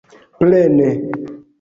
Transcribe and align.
plene 0.41 0.89